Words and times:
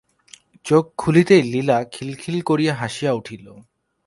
চোখ 0.65 0.85
খুলিতেই 0.97 1.43
লীলা 1.43 1.77
খিলখিল 1.91 2.37
করিয়া 2.41 2.73
হাসিয়া 2.75 3.11
উঠিল। 3.11 3.45